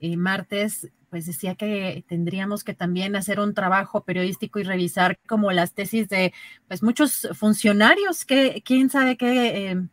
eh, 0.00 0.16
martes, 0.16 0.90
pues 1.10 1.26
decía 1.26 1.54
que 1.54 2.04
tendríamos 2.08 2.64
que 2.64 2.74
también 2.74 3.16
hacer 3.16 3.40
un 3.40 3.54
trabajo 3.54 4.02
periodístico 4.02 4.58
y 4.58 4.62
revisar 4.62 5.18
como 5.26 5.50
las 5.52 5.74
tesis 5.74 6.08
de 6.08 6.32
pues 6.68 6.82
muchos 6.82 7.28
funcionarios, 7.34 8.24
que 8.24 8.62
quién 8.64 8.90
sabe 8.90 9.16
qué 9.16 9.70
eh, 9.70 9.88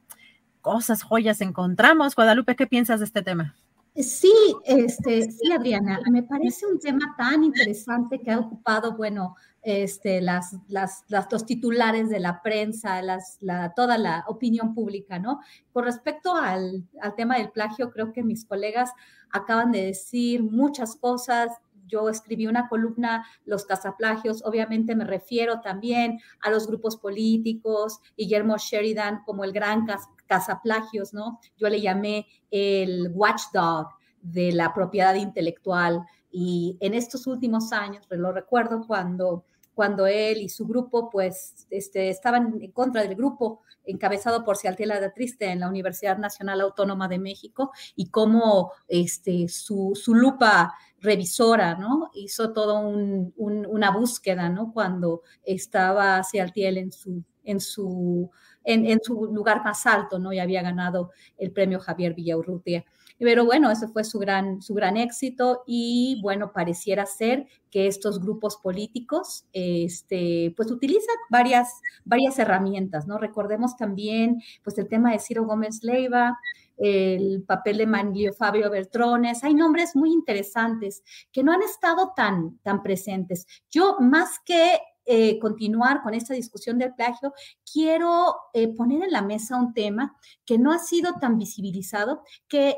cosas, 0.61 1.03
joyas 1.03 1.41
encontramos. 1.41 2.15
Guadalupe, 2.15 2.55
¿qué 2.55 2.67
piensas 2.67 2.99
de 2.99 3.05
este 3.05 3.21
tema? 3.21 3.55
Sí, 3.95 4.31
este, 4.65 5.31
sí, 5.31 5.51
Adriana, 5.51 5.99
me 6.11 6.21
parece 6.21 6.67
un 6.67 6.79
tema 6.79 7.15
tan 7.17 7.43
interesante 7.43 8.21
que 8.21 8.29
ha 8.29 8.39
ocupado, 8.39 8.95
bueno, 8.95 9.35
este, 9.69 10.21
las, 10.21 10.55
las, 10.69 11.03
las, 11.09 11.29
los 11.29 11.45
titulares 11.45 12.09
de 12.09 12.21
la 12.21 12.41
prensa, 12.41 13.01
las, 13.01 13.37
la, 13.41 13.73
toda 13.73 13.97
la 13.97 14.23
opinión 14.29 14.73
pública, 14.73 15.19
¿no? 15.19 15.41
Con 15.73 15.83
respecto 15.83 16.33
al, 16.33 16.87
al 17.01 17.15
tema 17.15 17.37
del 17.37 17.51
plagio, 17.51 17.91
creo 17.91 18.13
que 18.13 18.23
mis 18.23 18.45
colegas 18.45 18.93
acaban 19.29 19.73
de 19.73 19.87
decir 19.87 20.41
muchas 20.41 20.95
cosas, 20.95 21.51
yo 21.85 22.07
escribí 22.07 22.47
una 22.47 22.69
columna, 22.69 23.25
los 23.43 23.65
cazaplagios, 23.65 24.41
obviamente 24.45 24.95
me 24.95 25.03
refiero 25.03 25.59
también 25.59 26.21
a 26.39 26.49
los 26.49 26.65
grupos 26.65 26.95
políticos, 26.95 27.99
Guillermo 28.15 28.55
Sheridan 28.57 29.21
como 29.25 29.43
el 29.43 29.51
gran 29.51 29.85
cazaplagios, 30.27 31.13
¿no? 31.13 31.41
Yo 31.57 31.67
le 31.67 31.81
llamé 31.81 32.25
el 32.51 33.11
watchdog 33.13 33.89
de 34.21 34.53
la 34.53 34.73
propiedad 34.73 35.15
intelectual 35.15 36.05
y 36.31 36.77
en 36.79 36.93
estos 36.93 37.27
últimos 37.27 37.73
años, 37.73 38.05
lo 38.09 38.31
recuerdo 38.31 38.85
cuando 38.87 39.43
cuando 39.77 40.07
él 40.07 40.41
y 40.41 40.49
su 40.49 40.65
grupo 40.65 41.07
pues 41.11 41.67
este, 41.69 42.09
estaban 42.09 42.57
en 42.59 42.71
contra 42.71 43.03
del 43.03 43.13
grupo 43.13 43.61
encabezado 43.85 44.43
por 44.43 44.57
Cialtela 44.57 44.99
de 44.99 45.11
Triste 45.11 45.51
en 45.51 45.59
la 45.59 45.69
Universidad 45.69 46.17
Nacional 46.17 46.61
Autónoma 46.61 47.07
de 47.07 47.19
México 47.19 47.71
y 47.95 48.09
cómo 48.09 48.71
este, 48.87 49.47
su, 49.49 49.91
su 49.93 50.15
lupa 50.15 50.73
revisora, 50.99 51.75
¿no? 51.75 52.09
Hizo 52.15 52.53
toda 52.53 52.79
un, 52.79 53.31
una 53.37 53.91
búsqueda, 53.91 54.49
¿no? 54.49 54.73
Cuando 54.73 55.21
estaba 55.43 56.23
Cialtiel 56.23 56.79
en 56.79 56.91
su, 56.91 57.23
en 57.43 57.59
su, 57.59 58.31
en, 58.67 58.99
su 59.01 59.29
lugar 59.33 59.63
más 59.63 59.85
alto, 59.85 60.19
¿no? 60.19 60.33
Y 60.33 60.39
había 60.39 60.61
ganado 60.61 61.11
el 61.37 61.51
premio 61.51 61.79
Javier 61.79 62.13
Villaurrutia. 62.13 62.85
Pero 63.19 63.45
bueno, 63.45 63.71
ese 63.71 63.87
fue 63.87 64.03
su 64.03 64.19
gran, 64.19 64.61
su 64.61 64.75
gran 64.75 64.95
éxito 64.95 65.63
y 65.65 66.19
bueno, 66.21 66.51
pareciera 66.51 67.05
ser 67.05 67.47
que 67.71 67.87
estos 67.87 68.19
grupos 68.21 68.57
políticos 68.57 69.45
este, 69.53 70.53
pues 70.55 70.69
utilizan 70.69 71.15
varias, 71.29 71.81
varias 72.05 72.37
herramientas, 72.37 73.07
¿no? 73.07 73.17
Recordemos 73.17 73.75
también 73.75 74.41
pues 74.63 74.77
el 74.77 74.87
tema 74.87 75.13
de 75.13 75.19
Ciro 75.19 75.45
Gómez 75.45 75.79
Leiva, 75.81 76.37
el 76.77 77.43
papel 77.47 77.77
de 77.77 77.87
Manlio 77.87 78.33
Fabio 78.33 78.69
Beltrones, 78.69 79.43
hay 79.43 79.55
nombres 79.55 79.95
muy 79.95 80.11
interesantes 80.11 81.03
que 81.31 81.43
no 81.43 81.51
han 81.53 81.63
estado 81.63 82.13
tan, 82.15 82.59
tan 82.59 82.83
presentes. 82.83 83.47
Yo 83.71 83.97
más 83.99 84.37
que 84.45 84.77
eh, 85.09 85.39
continuar 85.39 86.01
con 86.03 86.13
esta 86.13 86.33
discusión 86.33 86.77
del 86.77 86.93
plagio, 86.93 87.33
quiero 87.71 88.35
eh, 88.53 88.67
poner 88.67 89.03
en 89.03 89.11
la 89.11 89.21
mesa 89.21 89.57
un 89.57 89.73
tema 89.73 90.17
que 90.45 90.57
no 90.57 90.73
ha 90.73 90.79
sido 90.79 91.13
tan 91.13 91.37
visibilizado, 91.37 92.23
que, 92.49 92.75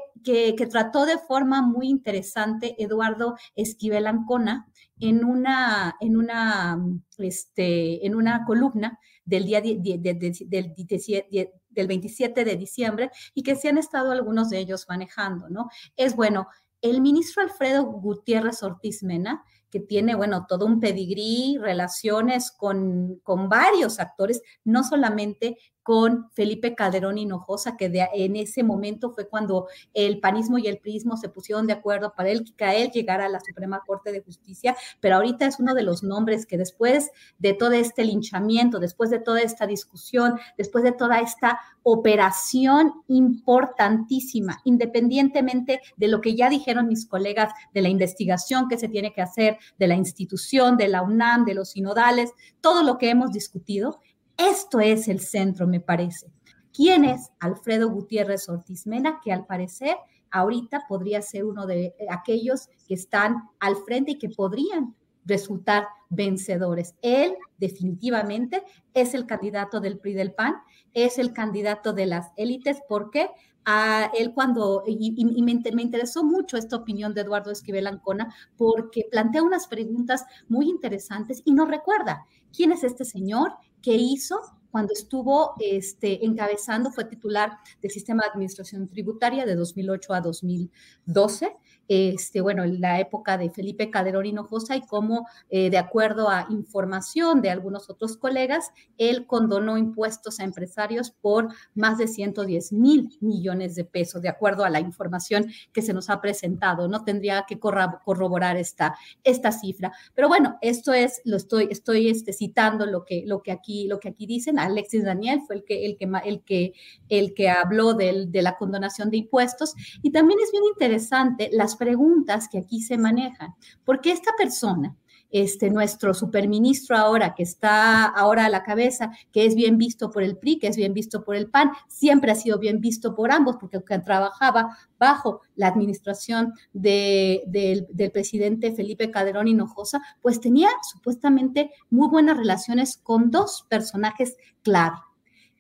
trató 0.70 1.08
de 1.08 1.18
forma 1.18 1.64
muy 1.64 1.88
interesante 1.88 2.76
Eduardo 2.78 3.36
Esquivel 3.56 4.06
Ancona 4.06 4.68
en 5.00 5.26
una, 5.26 5.96
en 6.00 6.18
una, 6.18 6.78
este, 7.18 8.06
en 8.06 8.14
una 8.14 8.46
columna 8.46 9.00
del 9.26 9.46
día 9.46 9.62
del, 9.62 9.82
del 9.82 11.88
27 11.88 12.46
de 12.46 12.58
diciembre 12.58 13.10
y 13.34 13.42
que 13.42 13.56
se 13.56 13.70
han 13.70 13.80
estado 13.80 14.12
algunos 14.12 14.52
de 14.52 14.60
ellos 14.60 14.86
manejando, 14.88 15.50
¿no? 15.50 15.68
Es 15.96 16.16
bueno, 16.16 16.48
el 16.82 17.02
ministro 17.02 17.44
Alfredo 17.44 17.86
Gutiérrez 17.86 18.64
Ortiz 18.64 19.04
Mena 19.04 19.44
que 19.70 19.80
tiene, 19.80 20.16
bueno, 20.16 20.46
todo 20.48 20.66
un 20.66 20.80
pedigrí, 20.80 21.58
relaciones 21.60 22.52
con, 22.52 23.20
con 23.24 23.50
varios 23.50 24.00
actores, 24.00 24.42
no 24.64 24.84
solamente 24.84 25.58
con 25.90 26.30
Felipe 26.34 26.76
Calderón 26.76 27.18
Hinojosa, 27.18 27.76
que 27.76 27.92
en 28.14 28.36
ese 28.36 28.62
momento 28.62 29.12
fue 29.12 29.28
cuando 29.28 29.68
el 29.96 30.20
panismo 30.20 30.60
y 30.60 30.68
el 30.68 30.78
prismo 30.78 31.18
se 31.18 31.30
pusieron 31.30 31.66
de 31.66 31.74
acuerdo 31.74 32.14
para 32.16 32.30
él, 32.30 32.46
que 32.56 32.84
él 32.84 32.92
llegara 32.92 33.26
a 33.26 33.30
la 33.30 33.40
Suprema 33.40 33.82
Corte 33.88 34.12
de 34.12 34.22
Justicia, 34.22 34.76
pero 35.00 35.16
ahorita 35.16 35.48
es 35.48 35.60
uno 35.60 35.74
de 35.74 35.82
los 35.82 36.04
nombres 36.04 36.46
que 36.46 36.60
después 36.60 37.10
de 37.40 37.54
todo 37.54 37.72
este 37.72 38.04
linchamiento, 38.04 38.80
después 38.80 39.10
de 39.10 39.18
toda 39.20 39.42
esta 39.42 39.66
discusión, 39.66 40.40
después 40.60 40.84
de 40.84 40.92
toda 40.92 41.22
esta 41.22 41.60
operación 41.82 42.94
importantísima, 43.08 44.62
independientemente 44.66 45.82
de 45.98 46.08
lo 46.08 46.22
que 46.22 46.36
ya 46.36 46.50
dijeron 46.50 46.88
mis 46.88 47.08
colegas 47.08 47.52
de 47.74 47.82
la 47.82 47.90
investigación 47.90 48.68
que 48.68 48.78
se 48.78 48.90
tiene 48.90 49.12
que 49.12 49.22
hacer, 49.22 49.58
de 49.78 49.88
la 49.88 49.96
institución, 49.96 50.78
de 50.78 50.88
la 50.88 51.02
UNAM, 51.02 51.46
de 51.46 51.54
los 51.54 51.72
sinodales, 51.72 52.32
todo 52.62 52.84
lo 52.84 52.98
que 52.98 53.10
hemos 53.10 53.32
discutido, 53.32 54.00
esto 54.38 54.80
es 54.80 55.08
el 55.08 55.20
centro, 55.20 55.68
me 55.68 55.82
parece. 55.82 56.32
¿Quién 56.74 57.04
es 57.04 57.30
Alfredo 57.40 57.90
Gutiérrez 57.90 58.48
Ortiz 58.48 58.88
Mena? 58.88 59.20
Que 59.22 59.34
al 59.34 59.46
parecer 59.46 59.98
ahorita 60.32 60.86
podría 60.88 61.22
ser 61.22 61.44
uno 61.44 61.66
de 61.66 61.94
aquellos 62.10 62.68
que 62.88 62.94
están 62.94 63.50
al 63.60 63.76
frente 63.78 64.12
y 64.12 64.18
que 64.18 64.30
podrían 64.30 64.96
resultar 65.26 65.88
vencedores. 66.10 66.96
Él 67.02 67.36
definitivamente 67.60 68.64
es 68.94 69.14
el 69.14 69.26
candidato 69.26 69.80
del 69.80 70.00
PRI 70.00 70.14
del 70.14 70.34
PAN, 70.34 70.56
es 70.94 71.18
el 71.18 71.34
candidato 71.34 71.94
de 71.94 72.06
las 72.06 72.32
élites, 72.38 72.80
porque 72.88 73.30
a 73.66 74.10
él 74.18 74.34
cuando, 74.34 74.84
y, 74.88 75.26
me, 75.44 75.62
me, 75.74 75.82
interesó 75.82 76.24
mucho 76.24 76.58
esta 76.58 76.78
opinión 76.78 77.14
de 77.14 77.22
Eduardo 77.22 77.52
Esquivel 77.52 77.88
Ancona, 77.88 78.34
porque 78.58 79.08
plantea 79.12 79.44
unas 79.44 79.68
preguntas 79.68 80.26
muy 80.48 80.70
interesantes 80.70 81.42
y 81.46 81.54
nos 81.54 81.68
recuerda 81.68 82.26
quién 82.56 82.72
es 82.72 82.84
este 82.84 83.06
señor, 83.06 83.54
qué 83.82 83.94
hizo 83.94 84.40
cuando 84.72 84.94
estuvo 84.94 85.54
este, 85.60 86.26
encabezando, 86.26 86.92
fue 86.92 87.06
titular 87.06 87.58
del 87.82 87.92
Sistema 87.92 88.24
de 88.24 88.30
Administración 88.30 88.88
Tributaria 88.88 89.46
de 89.46 89.56
2008 89.56 90.14
a 90.14 90.22
2012 90.22 91.58
este, 91.90 92.40
bueno, 92.40 92.64
en 92.64 92.80
la 92.80 93.00
época 93.00 93.36
de 93.38 93.50
Felipe 93.50 93.90
Calderón 93.90 94.28
Hinojosa 94.28 94.76
y 94.76 94.82
cómo, 94.82 95.28
eh, 95.50 95.72
de 95.72 95.80
acuerdo 95.80 96.30
a 96.30 96.46
información 96.52 97.42
de 97.42 97.50
algunos 97.50 97.90
otros 97.90 98.16
colegas, 98.16 98.72
él 99.00 99.26
condonó 99.26 99.76
impuestos 99.76 100.40
a 100.40 100.44
empresarios 100.44 101.10
por 101.10 101.48
más 101.74 101.98
de 101.98 102.08
110 102.08 102.74
mil 102.74 103.18
millones 103.22 103.74
de 103.74 103.86
pesos, 103.86 104.22
de 104.22 104.30
acuerdo 104.30 104.64
a 104.64 104.70
la 104.70 104.80
información 104.80 105.48
que 105.74 105.82
se 105.82 105.94
nos 105.94 106.12
ha 106.12 106.22
presentado. 106.22 106.88
No 106.88 107.04
tendría 107.04 107.46
que 107.48 107.58
corroborar 107.58 108.56
esta, 108.56 108.96
esta 109.24 109.52
cifra. 109.52 109.92
Pero 110.14 110.28
bueno, 110.28 110.60
esto 110.62 110.94
es, 110.94 111.22
lo 111.26 111.38
estoy, 111.38 111.70
estoy 111.72 112.10
este, 112.10 112.34
citando 112.34 112.86
lo 112.86 113.04
que, 113.04 113.24
lo, 113.26 113.42
que 113.42 113.52
aquí, 113.52 113.88
lo 113.88 114.00
que 114.00 114.10
aquí 114.10 114.28
dicen. 114.28 114.59
Alexis 114.64 115.04
Daniel 115.04 115.42
fue 115.46 115.58
el 115.58 115.64
que, 115.64 115.86
el 115.86 115.98
que, 115.98 116.10
el 116.26 116.44
que, 116.44 116.74
el 117.10 117.34
que 117.34 117.50
habló 117.50 117.94
de 117.94 118.42
la 118.42 118.58
condonación 118.58 119.10
de 119.10 119.18
impuestos. 119.18 119.74
Y 120.02 120.12
también 120.12 120.40
es 120.44 120.52
bien 120.52 120.64
interesante 120.66 121.50
las 121.52 121.76
preguntas 121.76 122.48
que 122.50 122.60
aquí 122.60 122.82
se 122.82 122.98
manejan, 122.98 123.56
porque 123.86 124.12
esta 124.12 124.32
persona, 124.38 124.96
este, 125.30 125.70
nuestro 125.70 126.14
superministro 126.14 126.98
ahora, 126.98 127.36
que 127.36 127.44
está 127.44 128.06
ahora 128.06 128.46
a 128.46 128.50
la 128.50 128.64
cabeza, 128.64 129.12
que 129.32 129.46
es 129.46 129.56
bien 129.56 129.78
visto 129.78 130.10
por 130.10 130.24
el 130.24 130.38
PRI, 130.38 130.60
que 130.60 130.68
es 130.68 130.76
bien 130.76 130.94
visto 130.94 131.24
por 131.24 131.36
el 131.36 131.50
PAN, 131.50 131.72
siempre 131.88 132.32
ha 132.32 132.36
sido 132.36 132.60
bien 132.60 132.82
visto 132.82 133.16
por 133.16 133.32
ambos, 133.32 133.58
porque 133.60 133.80
trabajaba 134.00 134.78
bajo 134.98 135.42
la 135.56 135.68
administración 135.68 136.54
de, 136.74 137.44
del 137.48 138.12
presidente 138.12 138.74
Felipe 138.74 139.12
Calderón 139.12 139.48
Hinojosa, 139.48 140.02
pues 140.22 140.40
tenía 140.40 140.70
supuestamente 140.92 141.72
muy 141.90 142.10
buenas 142.10 142.38
relaciones 142.38 142.98
con 142.98 143.32
dos 143.32 143.66
personajes 143.70 144.38
clave, 144.64 144.98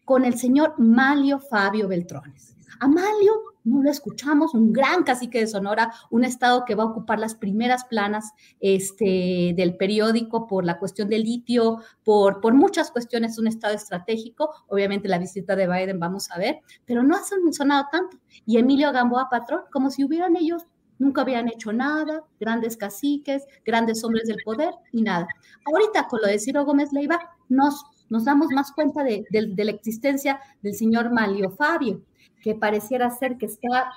con 0.05 0.25
el 0.25 0.37
señor 0.37 0.75
Malio 0.77 1.39
Fabio 1.39 1.87
Beltrones. 1.87 2.55
Amalio 2.79 3.48
no 3.69 3.83
lo 3.83 3.89
escuchamos, 3.89 4.53
un 4.53 4.73
gran 4.73 5.03
cacique 5.03 5.39
de 5.39 5.47
Sonora, 5.47 5.93
un 6.09 6.23
estado 6.23 6.65
que 6.65 6.75
va 6.75 6.83
a 6.83 6.87
ocupar 6.87 7.19
las 7.19 7.35
primeras 7.35 7.85
planas 7.85 8.31
este, 8.59 9.53
del 9.55 9.77
periódico 9.77 10.47
por 10.47 10.65
la 10.65 10.79
cuestión 10.79 11.07
del 11.09 11.23
litio, 11.23 11.79
por, 12.03 12.41
por 12.41 12.53
muchas 12.53 12.91
cuestiones, 12.91 13.37
un 13.37 13.47
estado 13.47 13.75
estratégico, 13.75 14.49
obviamente 14.67 15.07
la 15.07 15.19
visita 15.19 15.55
de 15.55 15.67
Biden 15.67 15.99
vamos 15.99 16.29
a 16.31 16.37
ver, 16.37 16.59
pero 16.85 17.03
no 17.03 17.15
ha 17.15 17.21
sonado 17.51 17.85
tanto. 17.91 18.17
Y 18.45 18.57
Emilio 18.57 18.91
Gamboa 18.91 19.29
Patrón, 19.29 19.61
como 19.71 19.89
si 19.89 20.03
hubieran 20.03 20.35
ellos 20.35 20.65
nunca 20.97 21.21
habían 21.21 21.47
hecho 21.47 21.71
nada, 21.71 22.23
grandes 22.39 22.75
caciques, 22.77 23.45
grandes 23.65 24.03
hombres 24.03 24.27
del 24.27 24.37
poder 24.43 24.73
y 24.91 25.01
nada. 25.01 25.27
Ahorita 25.65 26.07
con 26.07 26.19
lo 26.21 26.27
de 26.27 26.39
Ciro 26.39 26.65
Gómez 26.65 26.91
Leiva 26.91 27.19
nos, 27.47 27.83
nos 28.09 28.25
damos 28.25 28.49
más 28.53 28.73
cuenta 28.73 29.03
de, 29.03 29.25
de 29.29 29.63
la 29.63 29.71
existencia 29.71 30.39
del 30.61 30.75
señor 30.75 31.11
Malio 31.11 31.51
Fabio, 31.51 32.03
que 32.41 32.55
pareciera 32.55 33.09
ser 33.09 33.37
que 33.37 33.45
está 33.45 33.91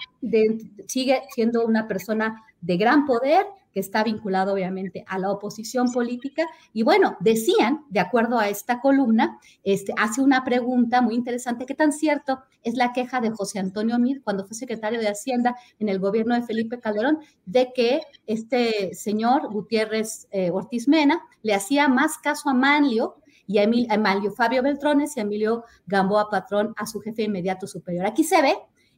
sigue 0.86 1.22
siendo 1.34 1.64
una 1.64 1.88
persona 1.88 2.42
de 2.60 2.76
gran 2.76 3.06
poder, 3.06 3.44
que 3.72 3.80
está 3.80 4.04
vinculado 4.04 4.52
obviamente 4.52 5.04
a 5.08 5.18
la 5.18 5.30
oposición 5.30 5.90
política. 5.92 6.46
Y 6.72 6.82
bueno, 6.82 7.16
decían, 7.20 7.84
de 7.88 8.00
acuerdo 8.00 8.38
a 8.38 8.48
esta 8.48 8.80
columna, 8.80 9.38
este, 9.64 9.94
hace 9.96 10.20
una 10.20 10.44
pregunta 10.44 11.00
muy 11.00 11.14
interesante, 11.14 11.66
¿qué 11.66 11.74
tan 11.74 11.92
cierto 11.92 12.40
es 12.62 12.74
la 12.74 12.92
queja 12.92 13.20
de 13.20 13.30
José 13.30 13.58
Antonio 13.58 13.98
Mir 13.98 14.22
cuando 14.22 14.44
fue 14.44 14.56
secretario 14.56 15.00
de 15.00 15.08
Hacienda 15.08 15.56
en 15.78 15.88
el 15.88 15.98
gobierno 15.98 16.34
de 16.34 16.42
Felipe 16.42 16.78
Calderón, 16.80 17.18
de 17.46 17.72
que 17.74 18.02
este 18.26 18.94
señor 18.94 19.50
Gutiérrez 19.50 20.28
eh, 20.30 20.50
Ortiz 20.50 20.86
Mena 20.86 21.22
le 21.42 21.54
hacía 21.54 21.88
más 21.88 22.18
caso 22.18 22.50
a 22.50 22.54
Manlio 22.54 23.16
y 23.46 23.58
a, 23.58 23.62
Emilio 23.64 24.30
Fabio 24.32 24.62
Beltrones 24.62 25.16
y 25.16 25.20
Emilio 25.20 25.64
Gamboa 25.86 26.30
Patrón 26.30 26.74
a 26.76 26.86
su 26.86 27.00
jefe 27.00 27.22
inmediato 27.22 27.66
superior. 27.66 28.06
Aquí 28.06 28.24
se 28.24 28.40
ve 28.42 28.56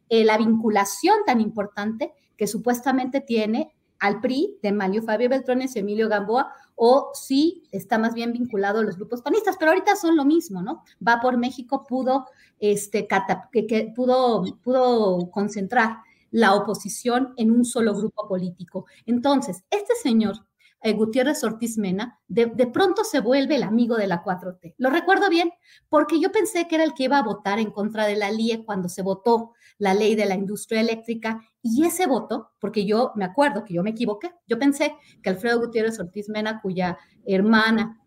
eh, 0.09 0.23
la 0.23 0.37
vinculación 0.37 1.17
tan 1.25 1.41
importante 1.41 2.13
que 2.37 2.47
supuestamente 2.47 3.21
tiene 3.21 3.73
al 3.99 4.19
PRI 4.19 4.59
de 4.61 4.69
Emilio 4.69 5.01
Fabio 5.01 5.29
Beltrones 5.29 5.75
y 5.75 5.79
Emilio 5.79 6.09
Gamboa, 6.09 6.51
o 6.75 7.11
si 7.13 7.63
está 7.71 7.97
más 7.97 8.13
bien 8.13 8.33
vinculado 8.33 8.79
a 8.79 8.83
los 8.83 8.97
grupos 8.97 9.21
panistas, 9.21 9.55
pero 9.57 9.71
ahorita 9.71 9.95
son 9.95 10.17
lo 10.17 10.25
mismo, 10.25 10.61
¿no? 10.61 10.83
Va 11.05 11.19
por 11.21 11.37
México 11.37 11.85
pudo, 11.87 12.25
este, 12.59 13.07
que, 13.51 13.93
pudo, 13.95 14.43
pudo 14.61 15.31
concentrar 15.31 15.97
la 16.31 16.53
oposición 16.53 17.33
en 17.37 17.51
un 17.51 17.63
solo 17.63 17.93
grupo 17.93 18.27
político. 18.27 18.85
Entonces, 19.05 19.63
este 19.69 19.93
señor 19.95 20.45
eh, 20.81 20.93
Gutiérrez 20.93 21.43
Ortiz 21.43 21.77
Mena, 21.77 22.19
de, 22.27 22.47
pronto 22.67 23.03
se 23.03 23.19
vuelve 23.19 23.55
el 23.55 23.63
amigo 23.63 23.95
de 23.95 24.07
la 24.07 24.23
4T. 24.23 24.75
Lo 24.77 24.89
recuerdo 24.89 25.29
bien, 25.29 25.51
porque 25.89 26.19
yo 26.19 26.31
pensé 26.31 26.67
que 26.67 26.75
era 26.75 26.83
el 26.83 26.93
que 26.93 27.05
iba 27.05 27.17
a 27.17 27.23
votar 27.23 27.59
en 27.59 27.71
contra 27.71 28.05
de 28.05 28.15
la 28.15 28.31
LIE 28.31 28.63
cuando 28.65 28.89
se 28.89 29.01
votó 29.01 29.53
la 29.77 29.93
ley 29.93 30.15
de 30.15 30.25
la 30.25 30.35
industria 30.35 30.81
eléctrica 30.81 31.41
y 31.61 31.85
ese 31.85 32.05
voto, 32.07 32.51
porque 32.59 32.85
yo 32.85 33.11
me 33.15 33.25
acuerdo 33.25 33.63
que 33.63 33.73
yo 33.73 33.83
me 33.83 33.91
equivoqué, 33.91 34.31
yo 34.47 34.59
pensé 34.59 34.95
que 35.23 35.29
Alfredo 35.29 35.59
Gutiérrez 35.59 35.99
Ortiz 35.99 36.29
Mena, 36.29 36.61
cuya 36.61 36.97
hermana 37.25 37.99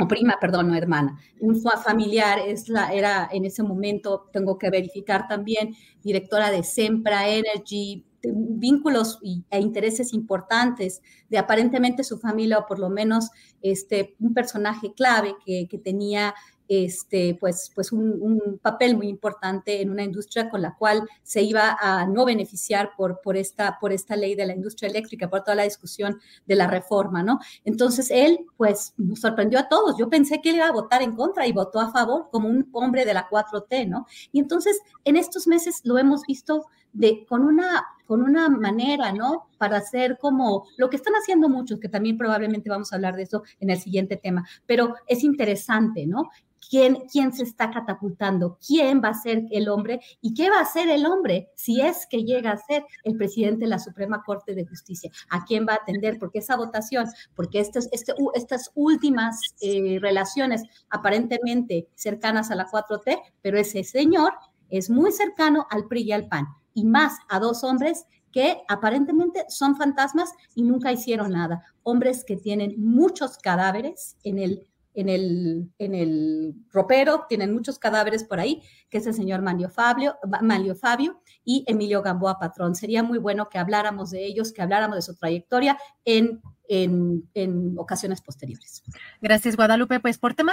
o 0.00 0.08
prima, 0.08 0.38
perdón, 0.40 0.68
no 0.68 0.74
hermana, 0.74 1.18
un 1.40 1.60
familiar, 1.60 2.38
es 2.38 2.68
la, 2.68 2.92
era 2.92 3.28
en 3.30 3.44
ese 3.44 3.62
momento, 3.62 4.28
tengo 4.32 4.56
que 4.56 4.70
verificar 4.70 5.28
también, 5.28 5.74
directora 6.02 6.50
de 6.50 6.62
Sempra 6.62 7.28
Energy, 7.28 8.06
vínculos 8.22 9.18
e 9.50 9.60
intereses 9.60 10.12
importantes 10.12 11.02
de 11.28 11.38
aparentemente 11.38 12.04
su 12.04 12.18
familia 12.18 12.58
o 12.58 12.66
por 12.66 12.78
lo 12.78 12.90
menos 12.90 13.30
este, 13.62 14.16
un 14.20 14.34
personaje 14.34 14.92
clave 14.94 15.34
que, 15.44 15.66
que 15.68 15.78
tenía 15.78 16.34
este, 16.70 17.36
pues, 17.40 17.72
pues 17.74 17.90
un, 17.90 18.60
papel 18.62 18.96
muy 18.96 19.08
importante 19.08 19.82
en 19.82 19.90
una 19.90 20.04
industria 20.04 20.48
con 20.48 20.62
la 20.62 20.76
cual 20.76 21.02
se 21.24 21.42
iba 21.42 21.76
a 21.80 22.06
no 22.06 22.24
beneficiar 22.24 22.92
por, 22.96 23.20
por, 23.22 23.36
esta, 23.36 23.78
por 23.80 23.92
esta 23.92 24.14
ley 24.14 24.36
de 24.36 24.46
la 24.46 24.54
industria 24.54 24.88
eléctrica, 24.88 25.28
por 25.28 25.42
toda 25.42 25.56
la 25.56 25.64
discusión 25.64 26.20
de 26.46 26.54
la 26.54 26.68
reforma, 26.68 27.24
¿no? 27.24 27.40
Entonces 27.64 28.08
él, 28.12 28.46
pues, 28.56 28.94
nos 28.96 29.18
sorprendió 29.18 29.58
a 29.58 29.68
todos. 29.68 29.96
Yo 29.98 30.08
pensé 30.08 30.40
que 30.40 30.50
él 30.50 30.56
iba 30.56 30.68
a 30.68 30.72
votar 30.72 31.02
en 31.02 31.16
contra 31.16 31.44
y 31.44 31.52
votó 31.52 31.80
a 31.80 31.90
favor 31.90 32.28
como 32.30 32.48
un 32.48 32.68
hombre 32.72 33.04
de 33.04 33.14
la 33.14 33.28
4T, 33.28 33.88
¿no? 33.88 34.06
Y 34.30 34.38
entonces 34.38 34.78
en 35.04 35.16
estos 35.16 35.48
meses 35.48 35.80
lo 35.82 35.98
hemos 35.98 36.22
visto 36.22 36.66
de, 36.92 37.26
con, 37.28 37.42
una, 37.42 37.84
con 38.10 38.22
una 38.22 38.48
manera, 38.48 39.12
¿no? 39.12 39.46
Para 39.56 39.76
hacer 39.76 40.18
como 40.18 40.66
lo 40.76 40.90
que 40.90 40.96
están 40.96 41.14
haciendo 41.14 41.48
muchos, 41.48 41.78
que 41.78 41.88
también 41.88 42.18
probablemente 42.18 42.68
vamos 42.68 42.92
a 42.92 42.96
hablar 42.96 43.14
de 43.14 43.22
eso 43.22 43.44
en 43.60 43.70
el 43.70 43.78
siguiente 43.78 44.16
tema, 44.16 44.44
pero 44.66 44.96
es 45.06 45.22
interesante, 45.22 46.08
¿no? 46.08 46.28
quién, 46.68 47.04
quién 47.12 47.32
se 47.32 47.44
está 47.44 47.70
catapultando, 47.70 48.58
quién 48.66 49.00
va 49.00 49.10
a 49.10 49.14
ser 49.14 49.44
el 49.52 49.68
hombre 49.68 50.00
y 50.20 50.34
qué 50.34 50.50
va 50.50 50.58
a 50.58 50.64
ser 50.64 50.90
el 50.90 51.06
hombre 51.06 51.50
si 51.54 51.80
es 51.80 52.04
que 52.10 52.24
llega 52.24 52.50
a 52.50 52.56
ser 52.56 52.84
el 53.04 53.16
presidente 53.16 53.66
de 53.66 53.68
la 53.68 53.78
Suprema 53.78 54.24
Corte 54.26 54.56
de 54.56 54.66
Justicia, 54.66 55.12
a 55.30 55.44
quién 55.44 55.64
va 55.64 55.74
a 55.74 55.76
atender, 55.76 56.18
porque 56.18 56.40
esa 56.40 56.56
votación, 56.56 57.06
porque 57.36 57.60
este, 57.60 57.78
este, 57.92 58.12
estas 58.34 58.72
últimas 58.74 59.40
eh, 59.60 60.00
relaciones 60.00 60.64
aparentemente 60.88 61.86
cercanas 61.94 62.50
a 62.50 62.56
la 62.56 62.66
4T, 62.66 63.20
pero 63.40 63.56
ese 63.56 63.84
señor 63.84 64.32
es 64.68 64.90
muy 64.90 65.12
cercano 65.12 65.68
al 65.70 65.86
PRI 65.86 66.02
y 66.02 66.12
al 66.12 66.26
PAN, 66.26 66.46
y 66.74 66.84
más 66.84 67.18
a 67.28 67.38
dos 67.38 67.64
hombres 67.64 68.06
que 68.32 68.62
aparentemente 68.68 69.44
son 69.48 69.76
fantasmas 69.76 70.32
y 70.54 70.62
nunca 70.62 70.92
hicieron 70.92 71.32
nada. 71.32 71.64
Hombres 71.82 72.24
que 72.24 72.36
tienen 72.36 72.74
muchos 72.78 73.38
cadáveres 73.38 74.16
en 74.22 74.38
el 74.38 74.66
en 74.94 75.08
el, 75.08 75.72
en 75.78 75.94
el 75.94 76.54
ropero, 76.72 77.26
tienen 77.28 77.52
muchos 77.52 77.78
cadáveres 77.78 78.24
por 78.24 78.40
ahí, 78.40 78.62
que 78.88 78.98
es 78.98 79.06
el 79.06 79.14
señor 79.14 79.40
Manlio 79.40 79.70
Fabio, 79.70 80.16
Manlio 80.42 80.74
Fabio 80.74 81.20
y 81.44 81.64
Emilio 81.66 82.02
Gamboa 82.02 82.38
Patrón. 82.38 82.74
Sería 82.74 83.02
muy 83.02 83.18
bueno 83.18 83.48
que 83.48 83.58
habláramos 83.58 84.10
de 84.10 84.26
ellos, 84.26 84.52
que 84.52 84.62
habláramos 84.62 84.96
de 84.96 85.02
su 85.02 85.14
trayectoria 85.16 85.78
en, 86.04 86.42
en, 86.68 87.28
en 87.34 87.78
ocasiones 87.78 88.20
posteriores. 88.20 88.82
Gracias, 89.20 89.56
Guadalupe. 89.56 90.00
Pues 90.00 90.18
por 90.18 90.34
tema. 90.34 90.52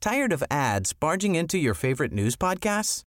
¿Tired 0.00 0.32
of 0.32 0.44
ads 0.48 0.94
barging 0.94 1.34
into 1.34 1.58
your 1.58 1.74
favorite 1.74 2.14
news 2.14 2.36
podcasts? 2.36 3.07